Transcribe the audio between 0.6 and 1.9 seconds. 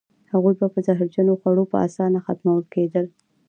په زهرجنو خوړو په